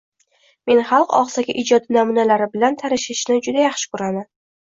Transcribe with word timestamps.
Men 0.69 0.79
xalq 0.91 1.13
ogʻzaki 1.17 1.55
ijodi 1.63 1.97
namunalari 1.99 2.49
bilan 2.57 2.79
tanishishni 2.81 3.39
juda 3.51 3.63
yaxshi 3.67 3.93
koʻraman. 3.95 4.27